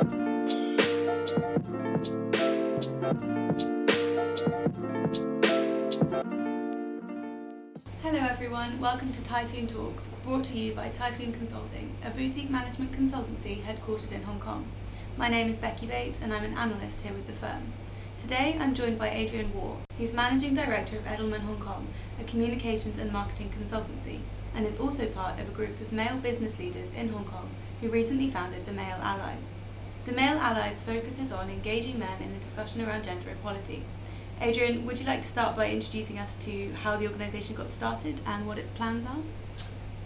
[0.00, 0.06] Hello
[8.02, 13.60] everyone, welcome to Typhoon Talks, brought to you by Typhoon Consulting, a boutique management consultancy
[13.60, 14.64] headquartered in Hong Kong.
[15.18, 17.74] My name is Becky Bates and I'm an analyst here with the firm.
[18.16, 19.76] Today I'm joined by Adrian Warr.
[19.98, 21.88] He's Managing Director of Edelman Hong Kong,
[22.18, 24.20] a communications and marketing consultancy,
[24.54, 27.50] and is also part of a group of male business leaders in Hong Kong
[27.82, 29.50] who recently founded the Male Allies.
[30.10, 33.84] The Male Allies focuses on engaging men in the discussion around gender equality
[34.40, 38.20] Adrian, would you like to start by introducing us to how the organisation got started
[38.26, 39.18] and what its plans are?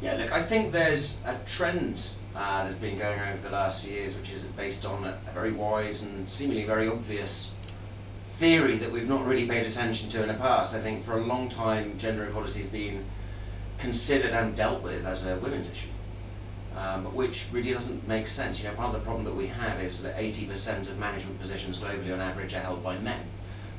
[0.02, 3.86] Yeah, look, I think there's a trend uh, that's been going on over the last
[3.86, 7.52] few years, which is based on a, a very wise and seemingly very obvious
[8.24, 10.74] theory that we've not really paid attention to in the past.
[10.74, 13.06] I think for a long time, gender equality has been
[13.78, 15.88] considered and dealt with as a women's issue.
[16.76, 18.60] Um, which really doesn't make sense.
[18.60, 21.78] You know, part of the problem that we have is that 80% of management positions
[21.78, 23.20] globally on average are held by men.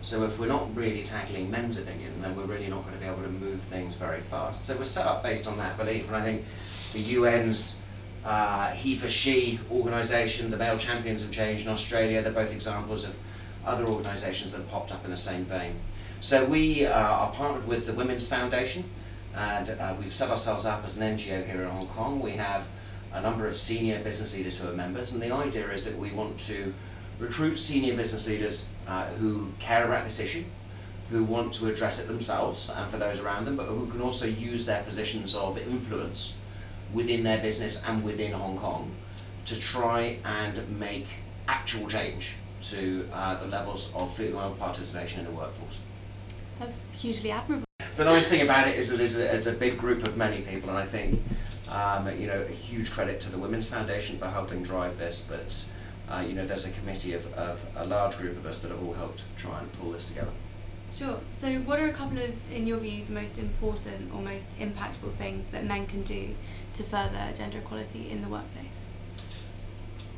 [0.02, 3.08] So if we're not really tackling men's opinion, then we're really not going to be
[3.08, 4.66] able to move things very fast.
[4.66, 6.46] So we're set up based on that belief, and I think
[6.94, 7.82] the UN's
[8.24, 13.18] uh, HeForShe organisation, the male champions of change in Australia, they're both examples of
[13.66, 15.76] other organisations that have popped up in the same vein.
[16.22, 18.84] So we uh, are partnered with the Women's Foundation,
[19.36, 22.20] and uh, we've set ourselves up as an NGO here in Hong Kong.
[22.20, 22.68] We have
[23.16, 26.12] a number of senior business leaders who are members, and the idea is that we
[26.12, 26.74] want to
[27.18, 30.44] recruit senior business leaders uh, who care about this issue,
[31.10, 34.26] who want to address it themselves and for those around them, but who can also
[34.26, 36.34] use their positions of influence
[36.94, 38.92] within their business and within Hong Kong
[39.46, 41.08] to try and make
[41.48, 45.80] actual change to uh, the levels of female participation in the workforce.
[46.60, 47.66] That's hugely admirable.
[47.96, 50.42] The nice thing about it is that it's a, it's a big group of many
[50.42, 51.22] people, and I think
[51.70, 55.70] um, you know a huge credit to the Women's Foundation for helping drive this, but
[56.10, 58.84] uh, you know, there's a committee of, of a large group of us that have
[58.84, 60.32] all helped try and pull this together.
[60.94, 61.20] Sure.
[61.32, 65.12] So, what are a couple of, in your view, the most important or most impactful
[65.14, 66.30] things that men can do
[66.76, 68.88] to further gender equality in the workplace?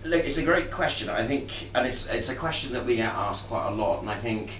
[0.03, 1.09] Look, it's a great question.
[1.09, 4.09] I think, and it's it's a question that we get asked quite a lot, and
[4.09, 4.51] I think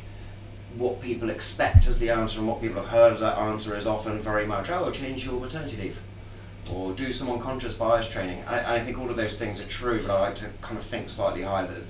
[0.75, 3.85] what people expect as the answer and what people have heard as that answer is
[3.85, 6.01] often very much, oh, change your maternity leave
[6.71, 8.43] or do some unconscious bias training.
[8.47, 10.83] I, I think all of those things are true, but I like to kind of
[10.83, 11.67] think slightly higher.
[11.67, 11.83] That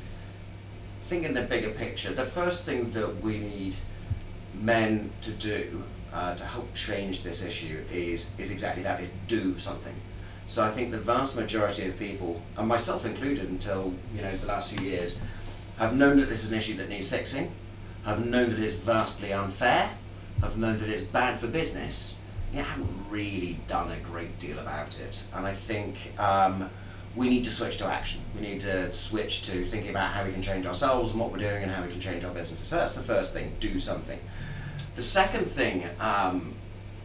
[1.08, 2.14] think in the bigger picture.
[2.14, 3.76] The first thing that we need
[4.54, 5.84] men to do
[6.14, 9.96] uh, to help change this issue is is exactly that: is do something.
[10.48, 14.48] So I think the vast majority of people, and myself included, until you know the
[14.48, 15.22] last few years,
[15.78, 17.52] have known that this is an issue that needs fixing,
[18.06, 19.92] have known that it's vastly unfair,
[20.42, 22.18] have known that it's bad for business,
[22.54, 25.24] you haven't really done a great deal about it.
[25.34, 26.70] And I think um,
[27.16, 28.22] we need to switch to action.
[28.36, 31.40] We need to switch to thinking about how we can change ourselves and what we're
[31.40, 32.68] doing and how we can change our businesses.
[32.68, 34.20] So that's the first thing, do something.
[34.96, 36.54] The second thing um,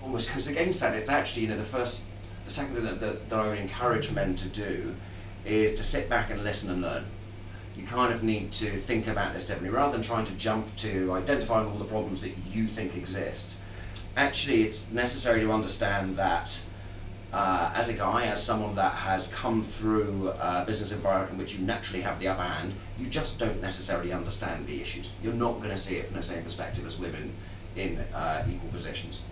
[0.02, 0.94] almost goes against that.
[0.94, 2.06] It's actually, you know, the first,
[2.44, 4.94] the second thing that, that, that I would encourage men to do
[5.44, 7.04] is to sit back and listen and learn.
[7.76, 11.12] You kind of need to think about this differently rather than trying to jump to
[11.14, 13.58] identifying all the problems that you think exist
[14.16, 16.64] actually it's necessary to understand that
[17.32, 21.54] uh, as a guy, as someone that has come through a business environment in which
[21.54, 25.12] you naturally have the upper hand, you just don't necessarily understand the issues.
[25.22, 27.32] You're not going to see it from the same perspective as women
[27.74, 29.22] in uh, equal positions.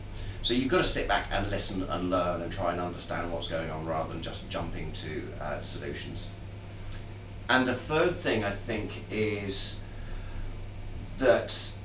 [0.43, 3.49] So you've got to sit back and listen and learn and try and understand what's
[3.49, 6.29] going on rather than just jumping to uh, solutions.
[7.51, 9.83] And the third thing I think is
[11.19, 11.80] that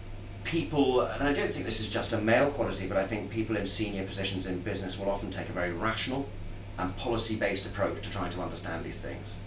[0.45, 3.57] people, and I don't think this is just a male quality, but I think people
[3.57, 6.29] in senior positions in business will often take a very rational
[6.77, 9.37] and policy based approach to trying to understand these things,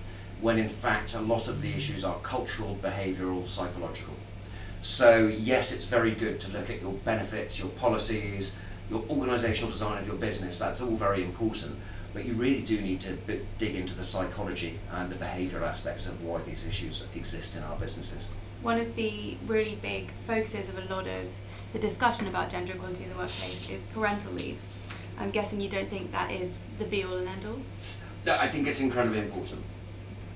[0.41, 4.14] when in fact a lot of the issues are cultural, behavioural, psychological.
[4.82, 8.56] So, yes, it's very good to look at your benefits, your policies,
[8.91, 11.76] your organisational design of your business, that's all very important.
[12.14, 16.06] But you really do need to b- dig into the psychology and the behavioural aspects
[16.06, 18.28] of why these issues exist in our businesses
[18.62, 21.26] one of the really big focuses of a lot of
[21.72, 24.60] the discussion about gender equality in the workplace is parental leave.
[25.19, 27.58] I'm guessing you don't think that is the be all and end all?
[28.25, 29.62] No, I think it's incredibly important.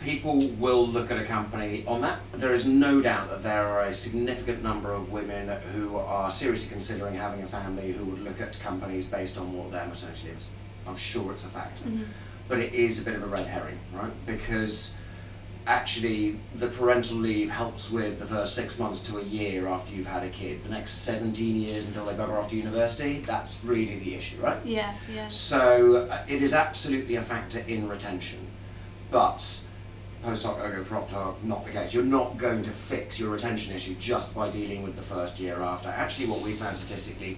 [0.00, 2.18] People will look at a company on that.
[2.32, 6.70] There is no doubt that there are a significant number of women who are seriously
[6.72, 10.38] considering having a family who would look at companies based on what their maternity leave
[10.38, 10.44] is.
[10.86, 11.84] I'm sure it's a factor.
[11.84, 12.02] Mm-hmm.
[12.48, 14.10] But it is a bit of a red herring, right?
[14.26, 14.96] Because
[15.66, 20.06] actually the parental leave helps with the first six months to a year after you've
[20.06, 20.62] had a kid.
[20.64, 24.58] The next 17 years until they bugger off to university, that's really the issue, right?
[24.64, 25.28] Yeah, yeah.
[25.28, 28.40] So uh, it is absolutely a factor in retention.
[29.10, 29.64] But
[30.22, 31.94] post hoc ergo propter, not the case.
[31.94, 35.60] You're not going to fix your retention issue just by dealing with the first year
[35.62, 35.88] after.
[35.88, 37.36] Actually, what we found statistically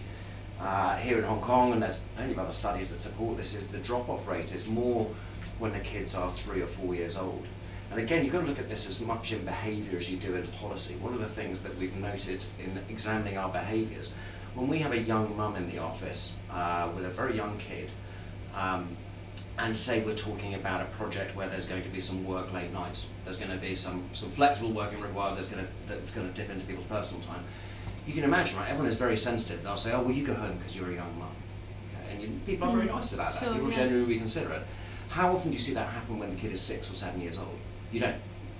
[0.60, 3.66] uh, here in Hong Kong, and there's plenty of other studies that support this, is
[3.68, 5.10] the drop off rate is more
[5.58, 7.46] when the kids are three or four years old.
[7.94, 10.34] And again, you've got to look at this as much in behaviour as you do
[10.34, 10.96] in policy.
[10.96, 14.12] One of the things that we've noted in examining our behaviours,
[14.56, 17.92] when we have a young mum in the office uh, with a very young kid,
[18.56, 18.88] um,
[19.60, 22.72] and say we're talking about a project where there's going to be some work late
[22.72, 26.26] nights, there's going to be some, some flexible working required, there's going to, that's going
[26.26, 27.44] to dip into people's personal time.
[28.08, 28.68] You can imagine, right?
[28.70, 29.62] Everyone is very sensitive.
[29.62, 31.28] They'll say, "Oh, well, you go home because you're a young mum,"
[32.02, 32.12] okay?
[32.14, 32.96] and you, people are very Mm.
[32.96, 33.38] nice about that.
[33.44, 33.76] Sure, people yeah.
[33.76, 34.62] genuinely consider it.
[35.10, 37.38] How often do you see that happen when the kid is six or seven years
[37.38, 37.56] old?
[37.92, 38.16] You don't.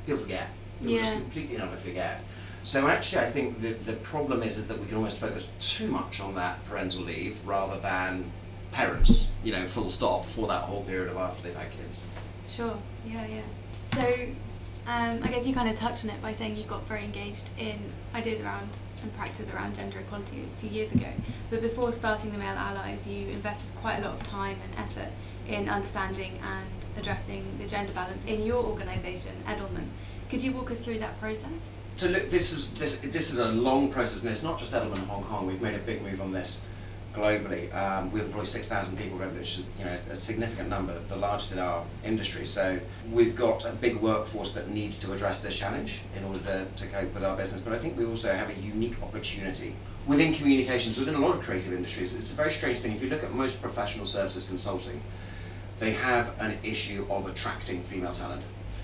[0.06, 0.48] People forget.
[0.82, 1.14] Just Yeah.
[1.14, 2.22] completely never forget.
[2.64, 5.88] So actually, I think the the problem is, is that we can almost focus too
[5.88, 8.30] much on that parental leave rather than
[8.72, 9.26] parents.
[9.42, 12.00] You know, full stop for that whole period of after they've had kids.
[12.48, 12.76] Sure.
[13.06, 13.40] Yeah, yeah.
[13.92, 14.00] So,
[14.86, 17.50] um, I guess you kind of touched on it by saying you got very engaged
[17.58, 17.78] in
[18.14, 21.08] ideas around and practice around gender equality a few years ago.
[21.50, 25.12] But before starting the Male Allies, you invested quite a lot of time and effort
[25.46, 29.86] in understanding and addressing the gender balance in your organisation, Edelman.
[30.30, 31.50] Could you walk us through that process?
[31.96, 35.06] So look, this is this this is a long process, and it's not just Edelman
[35.06, 35.46] Hong Kong.
[35.46, 36.66] We've made a big move on this
[37.14, 37.72] globally.
[37.72, 41.52] Um, we employ six thousand people, which is you know a significant number, the largest
[41.52, 42.46] in our industry.
[42.46, 42.80] So
[43.12, 46.86] we've got a big workforce that needs to address this challenge in order to, to
[46.88, 47.60] cope with our business.
[47.60, 49.74] But I think we also have a unique opportunity
[50.06, 52.14] within communications, within a lot of creative industries.
[52.14, 52.92] It's a very strange thing.
[52.92, 55.00] If you look at most professional services consulting,
[55.78, 58.42] they have an issue of attracting female talent.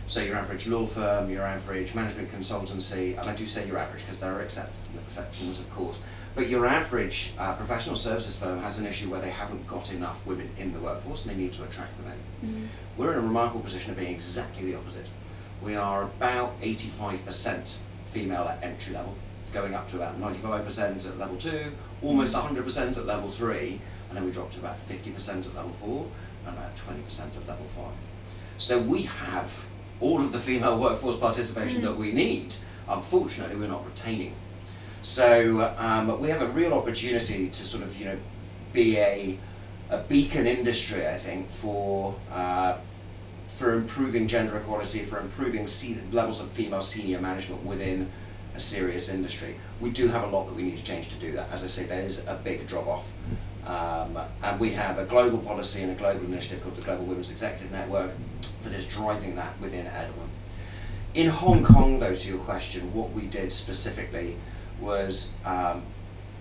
[0.08, 4.02] So your average law firm, your average management consultancy, and I do say your average
[4.02, 5.96] because there are except, exceptions, of course,
[6.34, 10.26] but your average uh, professional services firm has an issue where they haven't got enough
[10.26, 12.68] women in the workforce and they need to attract them in.
[12.96, 15.06] We're in a remarkable position of being exactly the opposite.
[15.62, 17.76] We are about 85%
[18.10, 19.14] female at entry level,
[19.52, 21.72] going up to about 95% at level 2,
[22.02, 26.06] almost 100% at level 3, and then we drop to about 50% at level 4
[26.46, 27.84] and about 20% at level 5.
[28.58, 29.66] So we have
[30.00, 31.84] all of the female workforce participation Mm.
[31.84, 32.54] that we need.
[32.88, 34.34] Unfortunately, we're not retaining.
[35.02, 38.16] So um, we have a real opportunity to sort of, you know,
[38.72, 39.38] be a,
[39.90, 42.76] a beacon industry, I think, for uh,
[43.56, 48.10] for improving gender equality, for improving se- levels of female senior management within
[48.54, 49.54] a serious industry.
[49.80, 51.50] We do have a lot that we need to change to do that.
[51.52, 53.12] As I say, there is a big drop off.
[53.70, 57.30] Um, and we have a global policy and a global initiative called the Global Women's
[57.30, 58.10] Executive Network
[58.64, 60.28] that is driving that within Edelman.
[61.14, 64.36] In Hong Kong, though, to your question, what we did specifically
[64.80, 65.84] was um,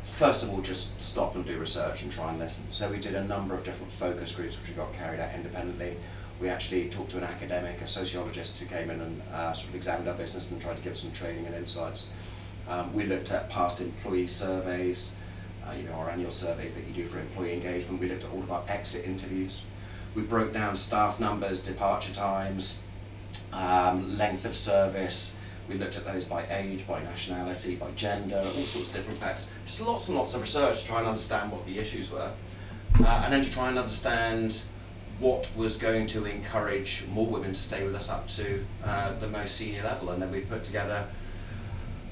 [0.06, 2.64] first of all just stop and do research and try and listen.
[2.72, 5.98] So we did a number of different focus groups which we got carried out independently.
[6.42, 9.76] We actually talked to an academic, a sociologist who came in and uh, sort of
[9.76, 12.08] examined our business and tried to give some training and insights.
[12.68, 15.16] Um, we looked at past employee surveys,
[15.70, 18.00] uh, you know, our annual surveys that you do for employee engagement.
[18.02, 19.62] We looked at all of our exit interviews.
[20.16, 22.82] We broke down staff numbers, departure times,
[23.54, 25.36] um, length of service.
[25.68, 29.52] We looked at those by age, by nationality, by gender, all sorts of different factors.
[29.66, 32.32] Just lots and lots of research to try and understand what the issues were.
[33.00, 34.64] Uh, and then to try and understand
[35.20, 39.28] what was going to encourage more women to stay with us up to uh, the
[39.28, 40.10] most senior level.
[40.10, 41.06] And then we put together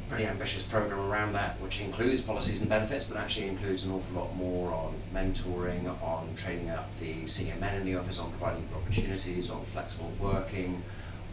[0.10, 4.22] pretty ambitious program around that, which includes policies and benefits, but actually includes an awful
[4.22, 8.68] lot more on mentoring, on training up the senior men in the office, on providing
[8.76, 10.82] opportunities, on flexible working,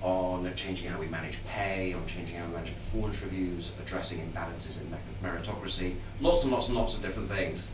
[0.03, 4.81] on changing how we manage pay, on changing how we manage performance reviews, addressing imbalances
[4.81, 7.69] in meritocracy, lots and lots and lots of different things.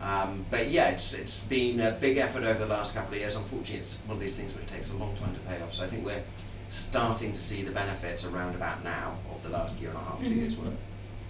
[0.00, 3.36] Um, but yeah, it's it's been a big effort over the last couple of years.
[3.36, 5.72] Unfortunately, it's one of these things which takes a long time to pay off.
[5.72, 6.22] So I think we're
[6.70, 10.20] starting to see the benefits around about now of the last year and a half,
[10.20, 10.36] 2 Mhm.
[10.36, 10.74] years work.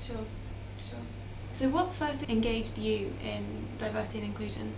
[0.03, 0.17] Sure,
[0.79, 0.99] sure.
[1.55, 3.45] So, what first engaged you in
[3.79, 4.73] diversity and inclusion?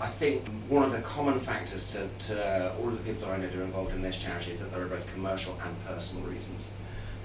[0.00, 3.36] I think one of the common factors to, to all of the people that I
[3.36, 6.24] know that are involved in this charity is that there are both commercial and personal
[6.24, 6.70] reasons.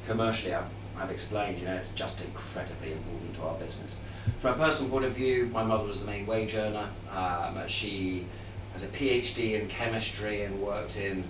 [0.07, 0.69] Commercially, I've,
[0.99, 3.95] I've explained, you know, it's just incredibly important to our business.
[4.39, 6.89] From a personal point of view, my mother was the main wage earner.
[7.11, 8.25] Um, she
[8.73, 11.23] has a PhD in chemistry and worked in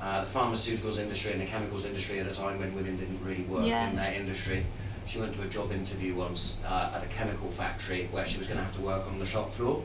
[0.00, 3.42] uh, the pharmaceuticals industry and the chemicals industry at a time when women didn't really
[3.44, 3.88] work Yeah.
[3.88, 4.64] in that industry.
[5.06, 8.46] She went to a job interview once uh, at a chemical factory where she was
[8.46, 9.82] going to have to work on the shop floor.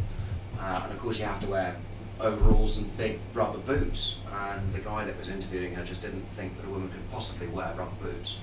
[0.60, 1.76] Uh, and of course, you have to wear
[2.20, 4.18] overalls and big rubber boots.
[4.50, 7.48] And the guy that was interviewing her just didn't think that a woman could possibly
[7.48, 8.38] wear rubber boots.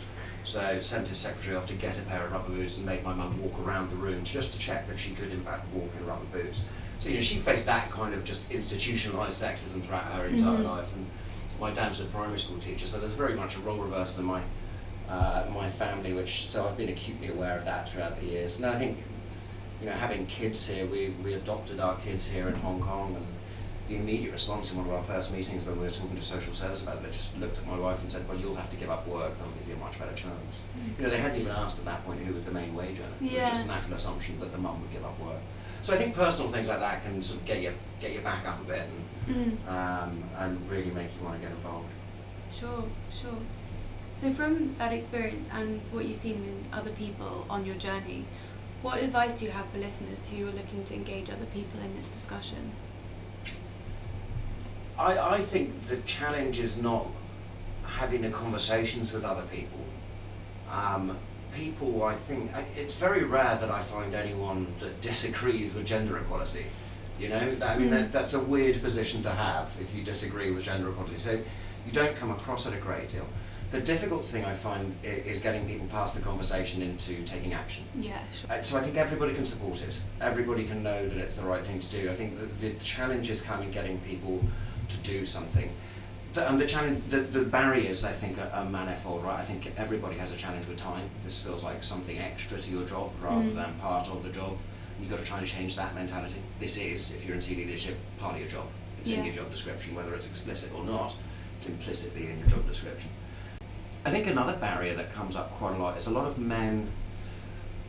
[0.44, 3.12] So sent his secretary off to get a pair of rubber boots and made my
[3.12, 6.06] mum walk around the room just to check that she could in fact walk in
[6.06, 6.62] rubber boots.
[7.00, 10.64] So you know she faced that kind of just institutionalized sexism throughout her entire Mhm.
[10.64, 11.06] life, and
[11.60, 14.42] my dad's a primary school teacher, so there's very much a role reversal in my
[15.08, 18.58] uh, my family, which so I've been acutely aware of that throughout the years.
[18.58, 18.98] And I think
[19.80, 23.26] you know having kids here, we we adopted our kids here in Hong Kong, and
[23.88, 26.52] the immediate response in one of our first meetings when we were talking to social
[26.52, 28.76] service about it, they just looked at my wife and said, "Well, you'll have to
[28.76, 30.54] give up work, I'll give you a much better chance."
[30.98, 33.16] You know, they hadn't even asked at that point who was the main wage earner.
[33.20, 35.40] It was just a natural assumption that the mum would give up work.
[35.82, 38.46] So I think personal things like that can sort of get you get you back
[38.46, 39.68] up a bit and Mm.
[39.68, 41.86] um, and really make you want to get involved.
[42.50, 43.36] Sure, sure.
[44.14, 48.24] So, from that experience and what you've seen in other people on your journey,
[48.80, 51.94] what advice do you have for listeners who are looking to engage other people in
[51.98, 52.70] this discussion?
[54.98, 57.06] I, I think the challenge is not
[57.84, 59.80] having the conversations with other people.
[60.72, 61.16] Um,
[61.52, 66.66] people, I think, it's very rare that I find anyone that disagrees with gender equality.
[67.18, 67.90] You know, that, I mean, Mm.
[67.92, 71.18] that, that's a weird position to have if you disagree with gender equality.
[71.18, 73.26] So you don't come across it a great deal.
[73.70, 77.84] The difficult thing I find is getting people past the conversation into taking action.
[77.98, 78.50] Yeah, sure.
[78.50, 80.00] Uh, So I think everybody can support it.
[80.22, 82.10] Everybody can know that it's the right thing to do.
[82.10, 84.42] I think that the challenge is kind of getting people
[84.88, 85.70] to do something.
[86.34, 89.40] The, and the challenge, the, the barriers, I think, are, are manifold, right?
[89.40, 91.08] I think everybody has a challenge with time.
[91.24, 93.54] This feels like something extra to your job rather Mm.
[93.54, 94.58] than part of the job.
[95.00, 96.40] You've got to try and change that mentality.
[96.60, 98.66] This is, if you're in senior leadership, part of your job.
[99.00, 101.14] It's in your job description, whether it's explicit or not.
[101.58, 103.08] It's implicitly in your job description.
[104.04, 106.88] I think another barrier that comes up quite a lot is a lot of men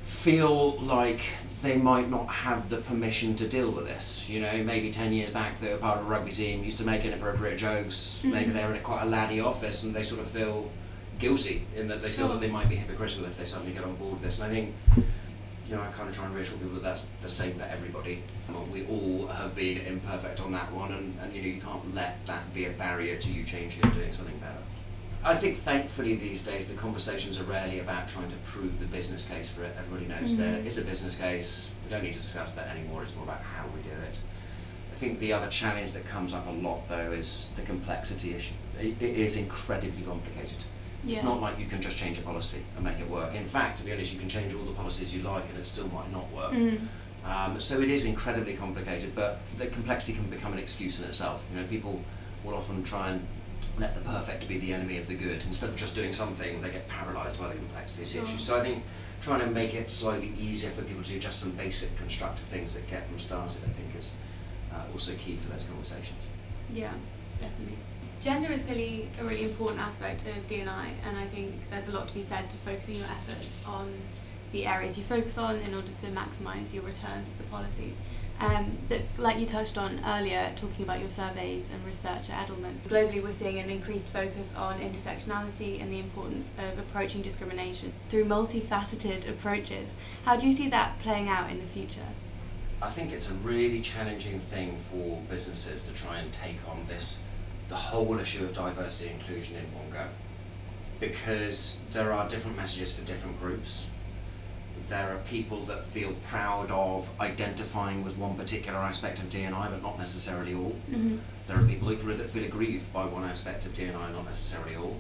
[0.10, 1.22] feel like
[1.62, 4.28] they might not have the permission to deal with this.
[4.28, 6.84] You know, maybe 10 years back they were part of a rugby team, used to
[6.86, 8.54] make inappropriate jokes, maybe Mhm.
[8.54, 10.70] they're in a quite a laddie office and they sort of feel
[11.20, 13.94] guilty in that they feel that they might be hypocritical if they suddenly get on
[13.96, 14.40] board with this.
[14.40, 17.30] And I think, you know, I kind of try and reassure people that that's the
[17.30, 18.24] same for everybody.
[18.74, 22.26] We all have been imperfect on that one and, and you know, you can't let
[22.26, 24.64] that be a barrier to you changing and doing something better.
[25.24, 29.28] I think thankfully these days the conversations are rarely about trying to prove the business
[29.28, 29.76] case for it.
[29.78, 30.38] Everybody knows Mhm.
[30.38, 31.72] there is a business case.
[31.84, 33.04] We don't need to discuss that anymore.
[33.04, 34.16] It's more about how we do it.
[34.94, 38.54] I think the other challenge that comes up a lot though is the complexity issue.
[38.80, 40.58] It, it is incredibly complicated.
[41.04, 41.16] Yeah.
[41.16, 43.34] It's not like you can just change a policy and make it work.
[43.34, 45.66] In fact, to be honest, you can change all the policies you like and it
[45.66, 46.52] still might not work.
[46.54, 46.80] Mm.
[47.26, 51.46] Um, so it is incredibly complicated, but the complexity can become an excuse in itself.
[51.54, 52.02] You know, people
[52.44, 53.26] will often try and
[53.78, 55.44] let the perfect be the enemy of the good.
[55.48, 58.38] Instead of just doing something, they get paralysed by the complexity of the issue.
[58.38, 58.84] So I think
[59.22, 62.74] trying to make it slightly easier for people to do just some basic constructive things
[62.74, 64.14] that get them started, I think, is
[64.74, 66.24] uh, also key for those conversations.
[66.70, 66.94] Yeah,
[67.40, 67.78] definitely.
[68.22, 72.08] Gender is clearly a really important aspect of D&I, and I think there's a lot
[72.10, 73.94] to be said to focusing your efforts on
[74.52, 77.98] the areas you focus on in order to maximise your returns of the policies.
[78.40, 82.80] Um, but like you touched on earlier, talking about your surveys and research at Edelman,
[82.88, 88.26] globally we're seeing an increased focus on intersectionality and the importance of approaching discrimination through
[88.26, 89.90] multifaceted approaches.
[90.24, 92.08] How do you see that playing out in the future?
[92.82, 97.18] I think it's a really challenging thing for businesses to try and take on this,
[97.68, 100.08] the whole issue of diversity and inclusion in one go.
[101.02, 103.86] Because there are different messages for different groups.
[104.90, 109.84] There are people that feel proud of identifying with one particular aspect of D&I, but
[109.84, 110.76] not necessarily all.
[110.90, 111.18] Mm-hmm.
[111.48, 115.00] There are people that feel aggrieved by one aspect of D&I, and not necessarily all.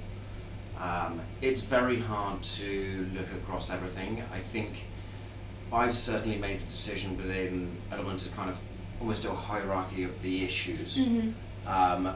[0.80, 4.24] Um, it's very hard to look across everything.
[4.32, 4.86] I think
[5.74, 8.62] I've certainly made a decision within Edelman to kind of
[9.00, 10.98] almost do a hierarchy of the issues.
[10.98, 11.68] Mm-hmm.
[11.68, 12.16] Um,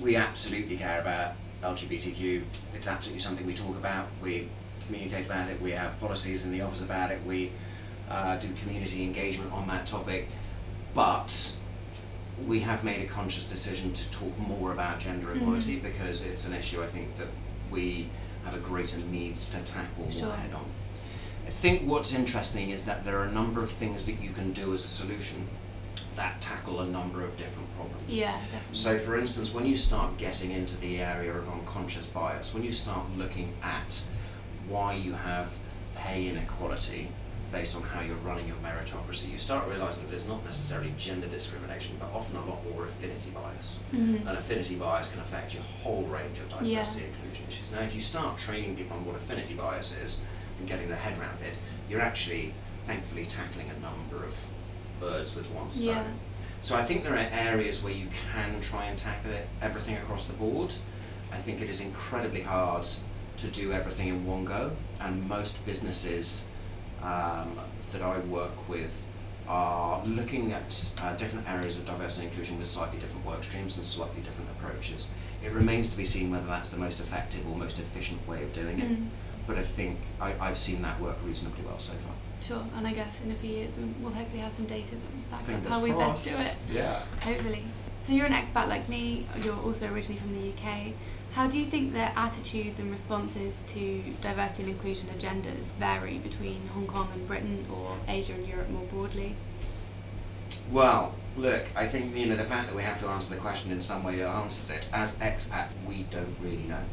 [0.00, 2.42] we absolutely care about LGBTQ.
[2.74, 4.08] It's absolutely something we talk about.
[4.22, 4.48] We
[4.86, 5.60] communicate about it.
[5.60, 7.20] We have policies in the office about it.
[7.26, 7.50] We
[8.10, 10.28] uh, do community engagement on that topic.
[10.94, 11.54] But
[12.46, 15.36] we have made a conscious decision to talk more about gender Mhm.
[15.42, 17.28] equality because it's an issue I think that
[17.70, 18.08] we
[18.44, 20.26] have a greater need to tackle Sure.
[20.28, 20.64] more head on.
[21.46, 24.52] I think what's interesting is that there are a number of things that you can
[24.52, 25.48] do as a solution
[26.16, 28.02] that tackle a number of different problems.
[28.08, 28.78] Yeah, definitely.
[28.78, 32.72] So, for instance, when you start getting into the area of unconscious bias, when you
[32.72, 34.02] start looking at
[34.72, 35.56] why you have
[35.94, 37.08] pay inequality
[37.52, 41.26] based on how you're running your meritocracy, you start realizing that there's not necessarily gender
[41.26, 43.76] discrimination, but often a lot more affinity bias.
[43.92, 44.26] Mhm.
[44.26, 47.08] And affinity bias can affect your whole range of diversity Yeah.
[47.08, 47.70] inclusion issues.
[47.70, 50.20] Now, if you start training people on what affinity bias is
[50.58, 51.54] and getting their head around it,
[51.90, 52.54] you're actually,
[52.86, 54.46] thankfully, tackling a number of
[54.98, 55.84] birds with one stone.
[55.88, 56.02] Yeah.
[56.62, 60.24] So I think there are areas where you can try and tackle it, everything across
[60.24, 60.72] the board.
[61.30, 62.86] I think it is incredibly hard
[63.42, 64.70] to do everything in one go,
[65.00, 66.48] and most businesses
[67.02, 67.58] um,
[67.92, 69.04] that I work with
[69.48, 73.76] are looking at uh, different areas of diversity and inclusion with slightly different work streams
[73.76, 75.08] and slightly different approaches.
[75.44, 78.52] It remains to be seen whether that's the most effective or most efficient way of
[78.52, 78.88] doing it.
[78.88, 79.08] Mm.
[79.48, 82.14] But I think I, I've seen that work reasonably well so far.
[82.40, 85.30] Sure, and I guess in a few years we- we'll hopefully have some data that
[85.30, 86.56] backs up how we best do it.
[86.70, 87.00] Yeah.
[87.22, 87.64] Hopefully.
[88.04, 89.26] So you're an expat like me.
[89.42, 90.92] You're also originally from the UK.
[91.32, 96.66] How do you think their attitudes and responses to diversity and inclusion agendas vary between
[96.74, 99.34] Hong Kong and Britain, or Asia and Europe more broadly?
[100.70, 103.70] Well, look, I think you know the fact that we have to answer the question
[103.72, 104.88] in some way answers it.
[104.92, 106.84] As expats, we don't really know.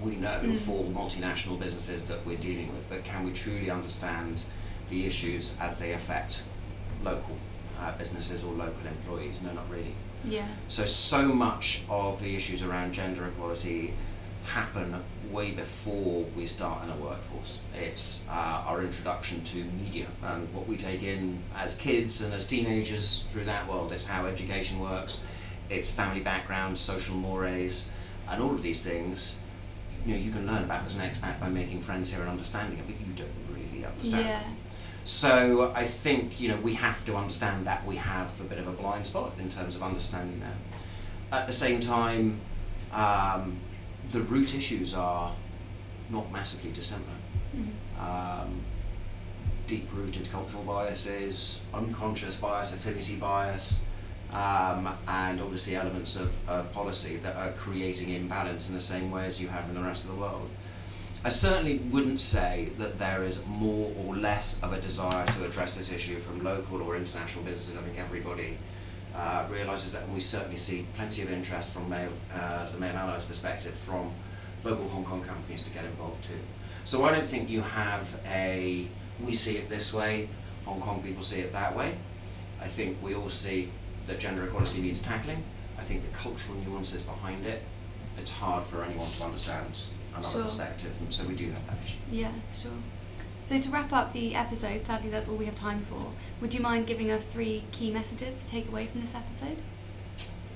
[0.00, 0.56] We know Mm.
[0.56, 4.44] for multinational businesses that we're dealing with, but can we truly understand
[4.88, 6.42] the issues as they affect
[7.02, 7.36] local
[7.78, 9.40] uh, businesses or local employees?
[9.42, 9.94] No, not really.
[10.26, 10.46] Yeah.
[10.68, 13.94] So, so much of the issues around gender equality
[14.46, 17.60] happen way before we start in a workforce.
[17.74, 22.46] It's uh, our introduction to media and what we take in as kids and as
[22.46, 23.92] teenagers through that world.
[23.92, 25.20] It's how education works,
[25.68, 27.90] it's family background, social mores,
[28.28, 29.40] and all of these things.
[30.04, 32.78] You know, you can learn about as an expat by making friends here and understanding
[32.78, 34.24] it, but you don't really understand.
[34.24, 34.42] Yeah.
[35.06, 38.66] So I think you know we have to understand that we have a bit of
[38.66, 41.38] a blind spot in terms of understanding that.
[41.38, 42.40] At the same time,
[42.92, 43.56] um,
[44.10, 45.32] the root issues are
[46.10, 47.18] not massively dissimilar.
[47.56, 48.02] Mhm.
[48.02, 48.60] Um,
[49.68, 53.80] deep-rooted cultural biases, unconscious bias, affinity bias,
[54.32, 59.26] um, and obviously elements of, of policy that are creating imbalance in the same way
[59.26, 60.48] as you have in the rest of the world.
[61.26, 65.76] I certainly wouldn't say that there is more or less of a desire to address
[65.76, 67.76] this issue from local or international businesses.
[67.76, 68.56] I think everybody
[69.12, 72.94] uh, realises that, and we certainly see plenty of interest from male, uh, the male
[72.94, 74.12] allies' perspective from
[74.62, 76.38] local Hong Kong companies to get involved too.
[76.84, 78.86] So I don't think you have a
[79.18, 80.28] we see it this way,
[80.64, 81.96] Hong Kong people see it that way.
[82.62, 83.72] I think we all see
[84.06, 85.42] that gender equality needs tackling.
[85.76, 87.64] I think the cultural nuances behind it,
[88.18, 89.66] it's hard for anyone to understand
[90.14, 90.42] another Sure.
[90.44, 91.96] perspective, and so we do have that issue.
[92.10, 92.70] Yeah, sure.
[93.42, 96.12] So to wrap up the episode, sadly that's all we have time for.
[96.40, 99.62] Would you mind giving us three key messages to take away from this episode?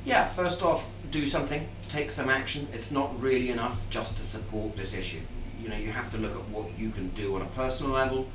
[0.05, 2.67] Yeah, first off, do something, take some action.
[2.73, 5.21] It's not really enough just to support this issue.
[5.63, 8.27] You know, you have to look at what you can do on a personal level,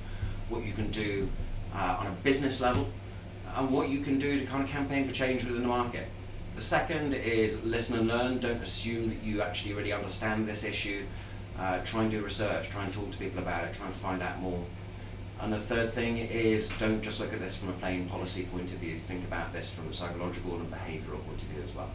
[0.48, 1.28] what you can do
[1.76, 2.88] uh, on a business level,
[3.56, 6.06] and what you can do to kind of campaign for change within the market.
[6.56, 8.39] The second is listen and learn.
[8.39, 11.04] Don't assume that you actually really understand this issue.
[11.60, 14.22] Uh, try and do research, try and talk to people about it, try and find
[14.22, 14.63] out more.
[15.41, 18.72] And the third thing is don't just look at this from a plain policy point
[18.72, 19.00] of view.
[19.00, 21.89] Think about this from a psychological and behavioural point of view as well.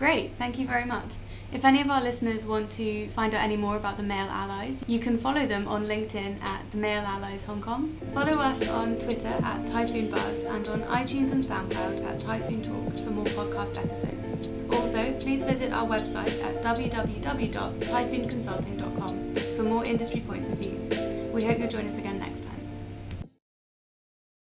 [0.00, 1.16] Great, thank you very much.
[1.52, 4.82] If any of our listeners want to find out any more about the Male Allies,
[4.86, 7.98] you can follow them on LinkedIn at the Male Allies Hong Kong.
[8.14, 13.02] Follow us on Twitter at Typhoon Buzz and on iTunes and SoundCloud at Typhoon Talks
[13.02, 14.26] for more podcast episodes.
[14.72, 20.88] Also, please visit our website at www.typhoonconsulting.com for more industry points of views.
[21.30, 22.19] We hope you'll join us again